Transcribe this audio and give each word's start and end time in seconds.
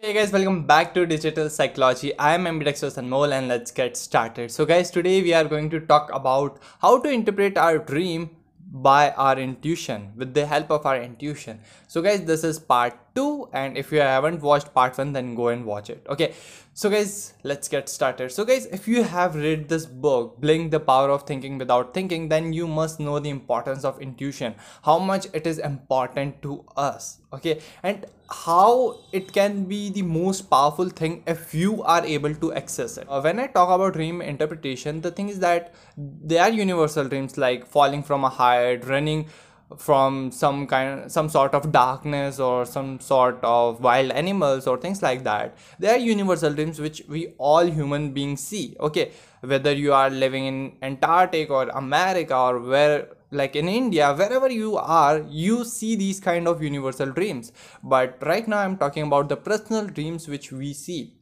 Hey 0.00 0.12
guys, 0.12 0.30
welcome 0.30 0.64
back 0.64 0.94
to 0.94 1.04
Digital 1.06 1.50
Psychology. 1.50 2.16
I 2.20 2.32
am 2.34 2.46
ambidextrous 2.46 2.94
Anmol 2.94 3.32
and 3.32 3.48
let's 3.48 3.72
get 3.72 3.96
started. 3.96 4.52
So 4.52 4.64
guys, 4.64 4.92
today 4.92 5.22
we 5.22 5.34
are 5.34 5.42
going 5.42 5.70
to 5.70 5.80
talk 5.80 6.08
about 6.12 6.60
how 6.80 7.00
to 7.00 7.10
interpret 7.10 7.58
our 7.58 7.78
dream 7.78 8.30
by 8.70 9.10
our 9.10 9.36
intuition 9.36 10.12
with 10.14 10.34
the 10.34 10.46
help 10.46 10.70
of 10.70 10.86
our 10.86 11.02
intuition. 11.02 11.58
So 11.90 12.02
guys, 12.02 12.24
this 12.24 12.44
is 12.44 12.58
part 12.58 12.98
2 13.14 13.48
and 13.54 13.78
if 13.78 13.90
you 13.90 14.00
haven't 14.00 14.42
watched 14.42 14.74
part 14.74 14.98
1 14.98 15.14
then 15.14 15.34
go 15.34 15.48
and 15.48 15.64
watch 15.64 15.88
it. 15.88 16.06
Okay. 16.06 16.34
So 16.74 16.90
guys, 16.90 17.32
let's 17.44 17.66
get 17.66 17.88
started. 17.88 18.30
So 18.30 18.44
guys, 18.44 18.66
if 18.66 18.86
you 18.86 19.02
have 19.02 19.34
read 19.34 19.70
this 19.70 19.86
book, 19.86 20.38
Blink 20.38 20.70
the 20.70 20.80
Power 20.80 21.08
of 21.08 21.22
Thinking 21.22 21.56
Without 21.56 21.94
Thinking, 21.94 22.28
then 22.28 22.52
you 22.52 22.68
must 22.68 23.00
know 23.00 23.18
the 23.18 23.30
importance 23.30 23.84
of 23.86 24.00
intuition, 24.02 24.54
how 24.82 24.98
much 24.98 25.26
it 25.32 25.46
is 25.46 25.58
important 25.58 26.42
to 26.42 26.62
us. 26.76 27.20
Okay. 27.32 27.62
And 27.82 28.04
how 28.30 28.98
it 29.12 29.32
can 29.32 29.64
be 29.64 29.88
the 29.88 30.02
most 30.02 30.42
powerful 30.50 30.90
thing 30.90 31.22
if 31.26 31.54
you 31.54 31.82
are 31.84 32.04
able 32.04 32.34
to 32.34 32.52
access 32.52 32.98
it. 32.98 33.06
Uh, 33.08 33.22
when 33.22 33.40
I 33.40 33.46
talk 33.46 33.70
about 33.70 33.94
dream 33.94 34.20
interpretation, 34.20 35.00
the 35.00 35.10
thing 35.10 35.30
is 35.30 35.38
that 35.38 35.74
they 35.96 36.38
are 36.38 36.50
universal 36.50 37.08
dreams 37.08 37.38
like 37.38 37.66
falling 37.66 38.02
from 38.02 38.24
a 38.24 38.28
height, 38.28 38.86
running 38.86 39.28
from 39.76 40.30
some 40.30 40.66
kind 40.66 41.12
some 41.12 41.28
sort 41.28 41.52
of 41.52 41.70
darkness 41.70 42.38
or 42.38 42.64
some 42.64 42.98
sort 43.00 43.38
of 43.42 43.80
wild 43.80 44.10
animals 44.12 44.66
or 44.66 44.78
things 44.78 45.02
like 45.02 45.24
that. 45.24 45.56
They 45.78 45.88
are 45.88 45.98
universal 45.98 46.54
dreams 46.54 46.80
which 46.80 47.02
we 47.08 47.34
all 47.36 47.66
human 47.66 48.12
beings 48.12 48.40
see 48.40 48.76
okay? 48.80 49.12
Whether 49.40 49.72
you 49.72 49.92
are 49.92 50.10
living 50.10 50.46
in 50.46 50.72
antarctic 50.82 51.50
or 51.50 51.68
america 51.68 52.36
or 52.36 52.60
where 52.60 53.08
like 53.30 53.54
in 53.56 53.68
india 53.68 54.14
wherever 54.14 54.50
you 54.50 54.76
are 54.78 55.22
you 55.28 55.64
see 55.64 55.94
these 55.96 56.18
kind 56.18 56.48
of 56.48 56.62
universal 56.62 57.10
dreams. 57.10 57.52
But 57.82 58.16
right 58.22 58.48
now 58.48 58.58
i'm 58.58 58.78
talking 58.78 59.02
about 59.02 59.28
the 59.28 59.36
personal 59.36 59.86
dreams 59.86 60.28
which 60.28 60.50
we 60.50 60.72
see 60.72 61.12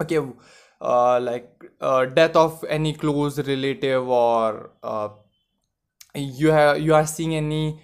okay? 0.00 0.18
Uh, 0.78 1.18
like 1.20 1.64
uh, 1.80 2.04
death 2.04 2.36
of 2.36 2.62
any 2.68 2.92
close 2.92 3.38
relative 3.38 4.06
or 4.06 4.70
uh, 4.82 5.08
you 6.16 6.50
have 6.50 6.80
you 6.80 6.94
are 6.94 7.06
seeing 7.06 7.34
any 7.34 7.80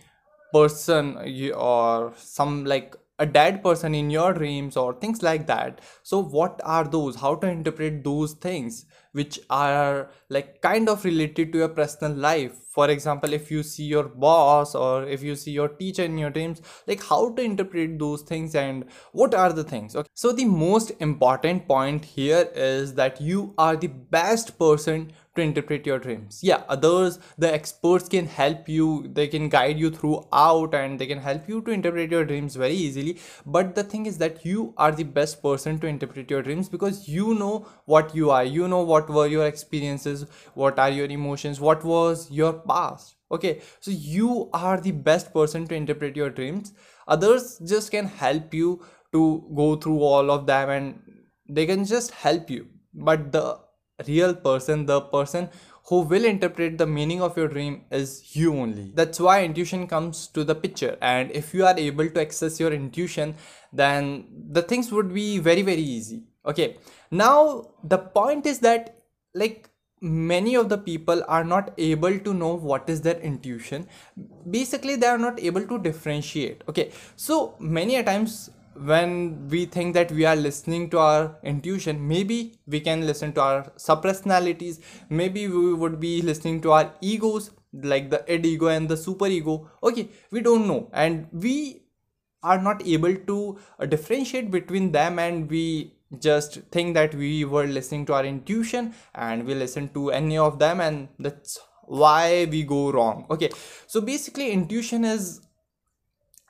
person 0.52 1.18
you 1.24 1.52
or 1.54 2.12
some 2.16 2.64
like 2.64 2.94
a 3.18 3.26
dead 3.26 3.62
person 3.62 3.94
in 3.94 4.10
your 4.10 4.32
dreams 4.32 4.76
or 4.76 4.94
things 4.94 5.22
like 5.22 5.46
that. 5.46 5.80
So 6.02 6.22
what 6.22 6.60
are 6.64 6.84
those? 6.84 7.16
How 7.16 7.36
to 7.36 7.46
interpret 7.46 8.02
those 8.02 8.32
things 8.32 8.86
which 9.12 9.38
are 9.50 10.10
like 10.28 10.60
kind 10.62 10.88
of 10.88 11.04
related 11.04 11.52
to 11.52 11.58
your 11.58 11.68
personal 11.68 12.16
life? 12.16 12.52
For 12.68 12.88
example 12.90 13.32
if 13.34 13.50
you 13.50 13.62
see 13.62 13.84
your 13.84 14.04
boss 14.04 14.74
or 14.74 15.04
if 15.04 15.22
you 15.22 15.36
see 15.36 15.52
your 15.52 15.68
teacher 15.68 16.02
in 16.02 16.18
your 16.18 16.30
dreams 16.30 16.62
like 16.86 17.02
how 17.04 17.32
to 17.34 17.42
interpret 17.42 17.98
those 17.98 18.22
things 18.22 18.54
and 18.54 18.86
what 19.12 19.34
are 19.34 19.52
the 19.52 19.62
things? 19.62 19.94
Okay. 19.94 20.08
So 20.14 20.32
the 20.32 20.46
most 20.46 20.92
important 20.98 21.68
point 21.68 22.04
here 22.04 22.48
is 22.54 22.94
that 22.94 23.20
you 23.20 23.54
are 23.58 23.76
the 23.76 23.88
best 23.88 24.58
person 24.58 25.12
to 25.34 25.42
interpret 25.42 25.86
your 25.86 25.98
dreams. 25.98 26.40
Yeah 26.42 26.62
others 26.68 27.18
the 27.38 27.52
experts 27.52 28.08
can 28.08 28.26
help 28.26 28.68
you 28.68 29.08
they 29.12 29.26
can 29.28 29.48
guide 29.48 29.78
you 29.78 29.90
throughout 29.90 30.74
and 30.74 30.98
they 30.98 31.06
can 31.06 31.18
help 31.18 31.48
you 31.48 31.60
to 31.62 31.70
interpret 31.70 32.10
your 32.10 32.24
dreams 32.24 32.56
very 32.56 32.74
easily. 32.74 33.18
But 33.46 33.74
the 33.74 33.84
thing 33.84 34.06
is 34.06 34.18
that 34.18 34.44
you 34.44 34.74
are 34.76 34.92
the 34.92 35.04
best 35.04 35.42
person 35.42 35.78
to 35.80 35.86
interpret 35.86 36.30
your 36.30 36.42
dreams 36.42 36.68
because 36.68 37.08
you 37.08 37.34
know 37.34 37.66
what 37.86 38.14
you 38.14 38.30
are. 38.30 38.44
You 38.44 38.68
know 38.68 38.82
what 38.82 39.08
were 39.08 39.26
your 39.26 39.46
experiences 39.46 40.26
what 40.54 40.78
are 40.78 40.90
your 40.90 41.06
emotions 41.06 41.60
what 41.60 41.84
was 41.84 42.30
your 42.30 42.52
past. 42.52 43.16
Okay 43.30 43.60
so 43.80 43.90
you 43.90 44.50
are 44.52 44.80
the 44.80 44.92
best 44.92 45.32
person 45.32 45.66
to 45.66 45.74
interpret 45.74 46.16
your 46.16 46.30
dreams. 46.30 46.72
Others 47.08 47.60
just 47.66 47.90
can 47.90 48.06
help 48.06 48.54
you 48.54 48.84
to 49.12 49.44
go 49.54 49.76
through 49.76 50.00
all 50.00 50.30
of 50.30 50.46
them 50.46 50.70
and 50.70 51.00
they 51.48 51.66
can 51.66 51.84
just 51.84 52.10
help 52.12 52.50
you. 52.50 52.66
But 52.94 53.32
the 53.32 53.58
real 54.06 54.34
person 54.34 54.86
the 54.86 55.00
person 55.00 55.48
who 55.86 56.00
will 56.00 56.24
interpret 56.24 56.78
the 56.78 56.86
meaning 56.86 57.20
of 57.20 57.36
your 57.36 57.48
dream 57.48 57.84
is 57.90 58.36
you 58.36 58.54
only. 58.54 58.92
That's 58.94 59.18
why 59.18 59.44
intuition 59.44 59.86
comes 59.88 60.28
to 60.28 60.44
the 60.44 60.54
picture. 60.54 60.96
And 61.02 61.30
if 61.32 61.52
you 61.52 61.66
are 61.66 61.76
able 61.76 62.08
to 62.08 62.20
access 62.20 62.60
your 62.60 62.72
intuition 62.72 63.34
then 63.72 64.26
the 64.50 64.62
things 64.62 64.92
would 64.92 65.12
be 65.12 65.38
very 65.38 65.62
very 65.62 65.82
easy. 65.82 66.24
Okay. 66.46 66.76
Now 67.10 67.70
the 67.82 67.98
point 67.98 68.46
is 68.46 68.60
that 68.60 69.02
like 69.34 69.68
many 70.00 70.56
of 70.56 70.68
the 70.68 70.78
people 70.78 71.22
are 71.28 71.44
not 71.44 71.72
able 71.78 72.18
to 72.18 72.34
know 72.34 72.54
what 72.54 72.88
is 72.88 73.00
their 73.02 73.18
intuition. 73.20 73.86
Basically 74.50 74.96
they 74.96 75.06
are 75.06 75.18
not 75.18 75.40
able 75.40 75.66
to 75.66 75.78
differentiate. 75.78 76.62
Okay. 76.68 76.90
So 77.16 77.54
many 77.58 78.02
times 78.02 78.50
when 78.74 79.48
we 79.48 79.64
think 79.64 79.94
that 79.94 80.10
we 80.12 80.24
are 80.24 80.36
listening 80.36 80.88
to 80.90 80.98
our 80.98 81.36
intuition 81.42 82.06
maybe 82.08 82.54
we 82.66 82.80
can 82.80 83.06
listen 83.06 83.32
to 83.32 83.40
our 83.40 83.62
subpersonalities 83.76 84.80
maybe 85.08 85.48
we 85.48 85.74
would 85.74 85.98
be 86.00 86.22
listening 86.22 86.60
to 86.60 86.72
our 86.72 86.92
egos 87.00 87.50
like 87.72 88.10
the 88.10 88.20
id 88.32 88.48
ego 88.48 88.66
and 88.68 88.88
the 88.88 88.96
super 88.96 89.26
ego. 89.26 89.70
Okay 89.82 90.08
we 90.30 90.40
don't 90.40 90.66
know. 90.66 90.90
And 90.92 91.28
we 91.32 91.82
are 92.42 92.60
not 92.60 92.86
able 92.86 93.14
to 93.14 93.58
uh, 93.78 93.86
differentiate 93.86 94.50
between 94.50 94.92
them 94.92 95.18
and 95.18 95.48
we 95.48 95.94
just 96.18 96.60
think 96.70 96.94
that 96.94 97.14
we 97.14 97.44
were 97.44 97.66
listening 97.66 98.04
to 98.06 98.14
our 98.14 98.24
intuition 98.24 98.94
and 99.14 99.46
we 99.46 99.54
listen 99.54 99.88
to 99.90 100.10
any 100.10 100.36
of 100.36 100.58
them 100.58 100.80
and 100.80 101.08
that's 101.18 101.58
why 101.84 102.46
we 102.50 102.62
go 102.62 102.90
wrong. 102.90 103.26
Okay 103.30 103.50
so 103.86 104.00
basically 104.00 104.50
intuition 104.50 105.04
is 105.04 105.40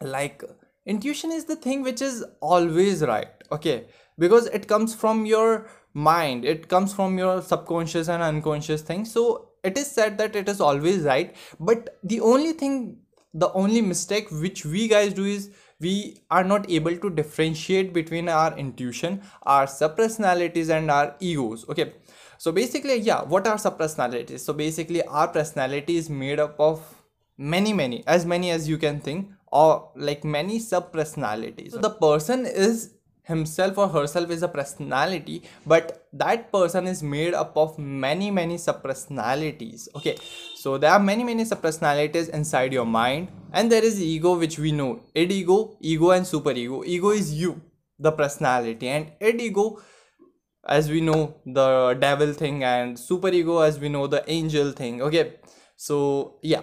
like 0.01 0.43
intuition 0.87 1.33
is 1.33 1.45
the 1.45 1.57
thing 1.57 1.83
which 1.83 2.03
is 2.03 2.25
always 2.41 3.03
right 3.03 3.29
okay? 3.51 3.87
Because 4.19 4.47
it 4.47 4.69
comes 4.69 4.95
from 4.95 5.27
your 5.27 5.69
mind 5.95 6.45
it 6.45 6.69
comes 6.69 6.93
from 6.95 7.19
your 7.19 7.43
subconscious 7.43 8.09
and 8.09 8.23
unconscious 8.23 8.83
things. 8.83 9.13
So 9.13 9.51
it 9.63 9.79
is 9.79 9.91
said 9.91 10.19
that 10.19 10.35
it 10.35 10.49
is 10.49 10.61
always 10.61 11.03
right 11.03 11.35
but 11.61 11.99
the 12.03 12.21
only 12.21 12.53
thing 12.53 12.99
the 13.35 13.51
only 13.53 13.81
mistake 13.81 14.31
which 14.31 14.65
we 14.65 14.89
guys 14.89 15.15
do 15.15 15.25
is 15.25 15.51
we 15.81 16.19
are 16.31 16.45
not 16.45 16.71
able 16.71 16.97
to 16.97 17.11
differentiate 17.11 17.93
between 17.93 18.29
our 18.29 18.57
intuition 18.59 19.23
our 19.45 19.67
subpersonalities 19.67 20.69
and 20.71 20.91
our 20.91 21.15
egos 21.21 21.69
okay? 21.69 21.93
So 22.39 22.51
basically 22.51 22.97
yeah 22.97 23.23
what 23.23 23.47
are 23.47 23.57
subpersonalities 23.57 24.41
so 24.41 24.53
basically 24.53 25.03
our 25.05 25.29
personality 25.29 25.97
is 25.97 26.11
made 26.11 26.41
up 26.41 26.59
of 26.59 26.83
many 27.39 27.73
many 27.73 28.05
as 28.07 28.27
many 28.27 28.51
as 28.51 28.69
you 28.69 28.79
can 28.79 29.01
think 29.01 29.31
or 29.53 29.91
like 29.95 30.25
many 30.25 30.59
sub 30.59 30.93
personalities 30.93 31.73
so 31.73 31.79
the 31.79 31.91
person 31.91 32.47
is 32.47 32.95
himself 33.25 33.79
or 33.79 33.89
herself 33.89 34.31
is 34.31 34.43
a 34.43 34.49
personality 34.49 35.43
but 35.65 36.09
that 36.13 36.51
person 36.51 36.89
is 36.89 37.03
made 37.03 37.35
up 37.35 37.57
of 37.57 37.79
many 37.79 38.31
many 38.31 38.59
sub 38.59 38.83
personalities 38.83 39.89
okay 39.95 40.17
so 40.57 40.79
there 40.79 40.91
are 40.91 40.99
many 40.99 41.25
many 41.25 41.45
sub 41.45 41.63
personalities 41.63 42.29
inside 42.29 42.73
your 42.73 42.87
mind 42.87 43.29
and 43.53 43.71
there 43.71 43.85
is 43.85 44.01
ego 44.03 44.39
which 44.39 44.59
we 44.59 44.73
know. 44.73 45.01
Id 45.15 45.33
ego 45.33 45.77
ego 45.81 46.11
and 46.11 46.27
super 46.27 46.53
ego. 46.53 46.83
Ego 46.85 47.11
is 47.11 47.33
you 47.35 47.61
the 47.99 48.13
personality. 48.13 48.89
And 48.89 49.13
id 49.21 49.41
ego 49.41 49.81
as 50.67 50.89
we 50.89 51.01
know 51.01 51.35
the 51.45 51.97
devil 52.01 52.33
thing 52.33 52.65
and 52.65 52.99
super 52.99 53.29
ego 53.29 53.59
as 53.59 53.79
we 53.79 53.89
know 53.89 54.07
the 54.07 54.25
angel 54.31 54.73
thing. 54.73 55.03
Okay 55.03 55.35
so 55.77 56.39
yeah 56.43 56.63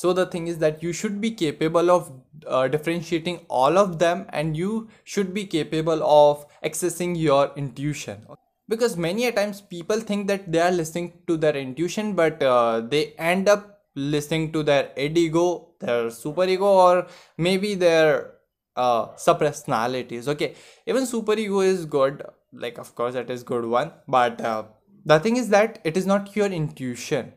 so 0.00 0.14
the 0.14 0.24
thing 0.32 0.46
is 0.50 0.58
that 0.58 0.82
you 0.82 0.92
should 0.98 1.20
be 1.20 1.30
capable 1.30 1.90
of 1.90 2.10
uh, 2.46 2.66
differentiating 2.68 3.40
all 3.48 3.76
of 3.76 3.98
them 3.98 4.24
and 4.30 4.56
you 4.56 4.88
should 5.04 5.34
be 5.34 5.44
capable 5.44 6.02
of 6.02 6.46
accessing 6.64 7.18
your 7.22 7.50
intuition. 7.54 8.26
Because 8.66 8.96
many 8.96 9.26
a 9.26 9.32
times 9.32 9.60
people 9.60 10.00
think 10.00 10.26
that 10.28 10.50
they 10.50 10.60
are 10.60 10.70
listening 10.70 11.12
to 11.26 11.36
their 11.36 11.54
intuition 11.54 12.14
but 12.14 12.42
uh, 12.42 12.80
they 12.80 13.12
end 13.30 13.46
up 13.48 13.80
listening 13.94 14.52
to 14.52 14.62
their 14.62 14.90
id 14.96 15.20
ego 15.20 15.74
their 15.80 16.08
super 16.10 16.44
ego 16.44 16.70
or 16.84 17.06
maybe 17.36 17.74
their 17.74 18.32
uh, 18.76 19.08
subpersonalities 19.26 20.28
okay? 20.28 20.54
Even 20.86 21.04
super 21.04 21.34
ego 21.34 21.60
is 21.60 21.84
good 21.84 22.22
like 22.52 22.78
of 22.78 22.94
course 22.94 23.12
that 23.14 23.28
is 23.28 23.42
good 23.42 23.66
one 23.66 23.92
but 24.08 24.40
uh, 24.40 24.62
the 25.04 25.20
thing 25.20 25.36
is 25.36 25.50
that 25.50 25.78
it 25.84 25.98
is 25.98 26.06
not 26.06 26.34
your 26.34 26.46
intuition 26.46 27.32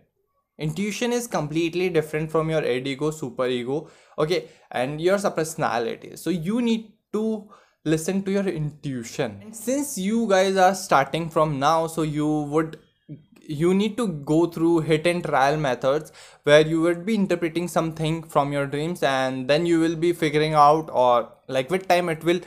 intuition 0.65 1.13
is 1.13 1.27
completely 1.27 1.89
different 1.98 2.31
from 2.31 2.50
your 2.50 2.63
id 2.63 2.88
ego 2.94 3.12
super 3.12 3.48
ego 3.48 3.88
okay? 4.18 4.50
And 4.71 5.01
your 5.01 5.19
personality. 5.19 6.15
So 6.15 6.30
you 6.30 6.62
need 6.62 6.94
to 7.13 7.50
listen 7.86 8.24
to 8.24 8.31
your 8.31 8.48
intuition. 8.48 9.39
And 9.44 9.56
since 9.56 9.98
you 9.98 10.27
guys 10.27 10.56
are 10.56 10.75
starting 10.75 11.30
from 11.30 11.60
now 11.60 11.88
so 11.88 12.01
you 12.01 12.27
would 12.56 12.80
you 13.45 13.74
need 13.74 13.98
to 13.98 14.07
go 14.07 14.45
through 14.45 14.80
hit 14.80 15.06
and 15.06 15.24
trial 15.24 15.57
methods 15.57 16.12
where 16.44 16.65
you 16.65 16.81
would 16.81 17.06
be 17.06 17.15
interpreting 17.15 17.68
something 17.68 18.24
from 18.24 18.54
your 18.54 18.65
dreams 18.65 19.04
and 19.04 19.50
then 19.50 19.65
you 19.65 19.80
will 19.81 19.98
be 19.98 20.13
figuring 20.13 20.54
out 20.54 20.89
or 20.94 21.30
like 21.50 21.69
with 21.69 21.88
time 21.89 22.07
it 22.07 22.24
will 22.24 22.39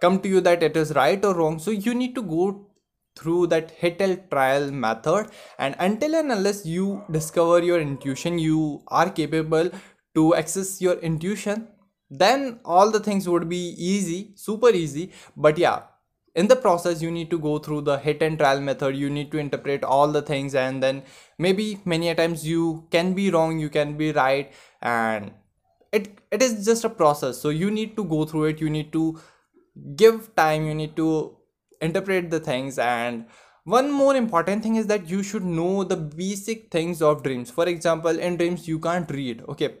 come 0.00 0.20
to 0.20 0.28
you 0.28 0.40
that 0.40 0.62
it 0.62 0.76
is 0.76 0.94
right 0.94 1.24
or 1.24 1.34
wrong. 1.34 1.58
So 1.58 1.72
you 1.72 1.94
need 1.94 2.14
to 2.14 2.22
go 2.22 2.66
through 3.16 3.46
that 3.48 3.70
hit 3.70 4.00
and 4.00 4.20
trial 4.30 4.70
method. 4.70 5.28
And 5.58 5.76
until 5.78 6.14
and 6.14 6.32
unless 6.32 6.66
you 6.66 7.02
discover 7.10 7.62
your 7.62 7.80
intuition 7.80 8.38
you 8.38 8.82
are 8.88 9.10
capable 9.10 9.70
to 10.14 10.34
access 10.34 10.80
your 10.80 10.94
intuition 10.98 11.68
then 12.10 12.60
all 12.64 12.90
the 12.90 13.00
things 13.00 13.28
would 13.28 13.48
be 13.48 13.74
easy 13.78 14.32
super 14.36 14.70
easy. 14.70 15.12
But 15.36 15.58
yeah 15.58 15.82
in 16.34 16.48
the 16.48 16.56
process 16.56 17.00
you 17.00 17.10
need 17.10 17.30
to 17.30 17.38
go 17.38 17.58
through 17.58 17.80
the 17.82 17.96
hit 17.98 18.20
and 18.22 18.38
trial 18.38 18.60
method. 18.60 18.96
You 18.96 19.08
need 19.08 19.30
to 19.32 19.38
interpret 19.38 19.84
all 19.84 20.08
the 20.08 20.22
things 20.22 20.54
and 20.54 20.82
then 20.82 21.02
maybe 21.38 21.80
many 21.84 22.08
a 22.08 22.14
times 22.14 22.46
you 22.46 22.86
can 22.90 23.14
be 23.14 23.30
wrong 23.30 23.58
you 23.58 23.68
can 23.68 23.96
be 23.96 24.12
right 24.12 24.52
and 24.82 25.30
it 25.92 26.18
it 26.30 26.42
is 26.42 26.64
just 26.64 26.84
a 26.84 26.90
process. 26.90 27.38
So 27.38 27.50
you 27.50 27.70
need 27.70 27.96
to 27.96 28.04
go 28.04 28.24
through 28.24 28.44
it. 28.52 28.60
You 28.60 28.70
need 28.70 28.92
to 28.92 29.20
give 29.96 30.34
time. 30.36 30.66
You 30.66 30.74
need 30.74 30.96
to 30.96 31.36
interpret 31.84 32.30
the 32.30 32.40
things 32.40 32.78
and 32.78 33.26
one 33.64 33.90
more 33.90 34.14
important 34.14 34.62
thing 34.62 34.76
is 34.76 34.86
that 34.88 35.08
you 35.08 35.22
should 35.22 35.44
know 35.44 35.84
the 35.84 35.96
basic 35.96 36.70
things 36.70 37.00
of 37.00 37.22
dreams. 37.22 37.50
For 37.50 37.66
example 37.66 38.18
in 38.18 38.36
dreams 38.36 38.68
you 38.68 38.78
can't 38.78 39.10
read 39.10 39.42
okay? 39.48 39.76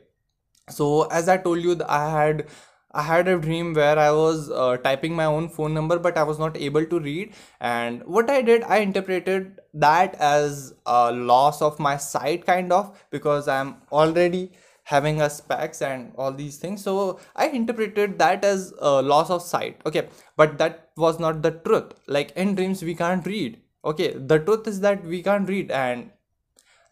So 0.70 1.02
as 1.04 1.28
i 1.28 1.36
told 1.36 1.60
you 1.62 1.78
i 1.86 2.10
had 2.10 2.46
i 2.92 3.02
had 3.02 3.28
a 3.28 3.38
dream 3.38 3.74
where 3.74 3.98
i 3.98 4.10
was 4.10 4.50
uh, 4.50 4.76
typing 4.78 5.14
my 5.14 5.26
own 5.26 5.48
phone 5.48 5.74
number 5.74 5.98
but 5.98 6.16
i 6.16 6.22
was 6.22 6.38
not 6.38 6.56
able 6.56 6.86
to 6.86 7.00
read. 7.00 7.34
And 7.60 8.02
what 8.04 8.30
i 8.30 8.40
did 8.40 8.62
i 8.64 8.78
interpreted 8.78 9.60
that 9.74 10.14
as 10.16 10.72
a 10.86 11.12
loss 11.12 11.60
of 11.60 11.78
my 11.78 11.96
sight 11.98 12.46
kind 12.46 12.72
of 12.72 13.04
because 13.10 13.48
i'm 13.48 13.74
already 13.92 14.52
having 14.84 15.20
a 15.20 15.28
specs 15.30 15.80
and 15.82 16.12
all 16.16 16.32
these 16.32 16.58
things. 16.58 16.82
So 16.82 17.18
i 17.34 17.48
interpreted 17.48 18.18
that 18.18 18.44
as 18.44 18.72
a 18.80 19.02
loss 19.02 19.30
of 19.30 19.42
sight 19.42 19.80
okay? 19.86 20.08
But 20.36 20.58
that 20.58 20.90
was 20.96 21.18
not 21.18 21.42
the 21.42 21.52
truth. 21.52 21.92
Like 22.06 22.32
in 22.32 22.54
dreams 22.54 22.82
we 22.82 22.94
can't 22.94 23.26
read 23.26 23.60
okay? 23.84 24.12
The 24.12 24.38
truth 24.38 24.66
is 24.68 24.80
that 24.80 25.04
we 25.04 25.22
can't 25.22 25.48
read 25.48 25.70
and 25.70 26.10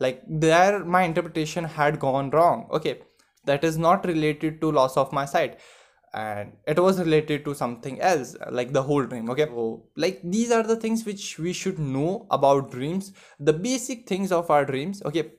like 0.00 0.23
there 0.27 0.85
my 0.85 1.03
interpretation 1.03 1.65
had 1.65 2.00
gone 2.00 2.31
wrong 2.31 2.67
okay? 2.73 3.00
That 3.44 3.65
is 3.65 3.77
not 3.77 4.06
related 4.06 4.61
to 4.61 4.73
loss 4.73 4.97
of 4.97 5.12
my 5.12 5.25
sight. 5.27 5.61
And 6.15 6.53
it 6.67 6.79
was 6.79 6.99
related 6.99 7.44
to 7.47 7.55
something 7.55 7.99
else 7.99 8.37
like 8.50 8.73
the 8.73 8.83
whole 8.83 9.05
dream 9.05 9.31
okay? 9.31 9.47
So 9.47 9.85
like 9.97 10.21
these 10.25 10.50
are 10.50 10.62
the 10.62 10.77
things 10.77 11.05
which 11.05 11.39
we 11.39 11.53
should 11.53 11.79
know 11.79 12.27
about 12.31 12.71
dreams. 12.71 13.12
The 13.39 13.53
basic 13.53 14.09
things 14.09 14.33
of 14.33 14.50
our 14.50 14.65
dreams 14.65 15.03
okay 15.05 15.33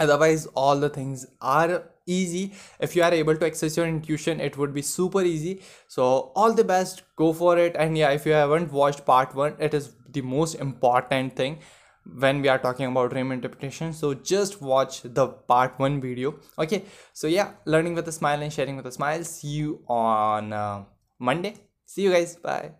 otherwise 0.00 0.46
all 0.54 0.80
the 0.80 0.88
things 0.88 1.26
are 1.40 1.84
easy. 2.06 2.52
If 2.80 2.96
you 2.96 3.02
are 3.02 3.12
able 3.14 3.36
to 3.36 3.46
access 3.46 3.76
your 3.76 3.86
intuition 3.86 4.40
it 4.40 4.56
would 4.58 4.74
be 4.74 4.82
super 4.82 5.22
easy. 5.22 5.60
So 5.86 6.32
all 6.34 6.52
the 6.52 6.64
best. 6.64 7.02
Go 7.16 7.32
for 7.32 7.58
it. 7.58 7.76
And 7.76 7.96
yeah 7.96 8.10
if 8.10 8.26
you 8.26 8.32
haven't 8.32 8.72
watched 8.72 9.04
part 9.04 9.34
one 9.34 9.54
it 9.58 9.74
is 9.74 9.92
the 10.08 10.22
most 10.22 10.54
important 10.56 11.36
thing 11.36 11.58
when 12.26 12.42
we 12.42 12.48
are 12.48 12.58
talking 12.58 12.86
about 12.86 13.10
dream 13.10 13.30
interpretation. 13.30 13.92
So 13.92 14.14
just 14.14 14.60
watch 14.60 15.02
the 15.02 15.28
part 15.28 15.78
one 15.78 16.00
video. 16.00 16.34
Okay. 16.58 16.84
So 17.12 17.26
yeah 17.26 17.52
learning 17.64 17.94
with 17.94 18.08
a 18.08 18.12
smile 18.12 18.42
and 18.42 18.52
sharing 18.52 18.76
with 18.76 18.86
a 18.86 18.92
smile. 18.92 19.24
See 19.24 19.48
you 19.48 19.82
on 19.86 20.52
uh, 20.52 20.84
monday. 21.18 21.54
See 21.86 22.02
you 22.02 22.12
guys. 22.12 22.36
Bye 22.36 22.72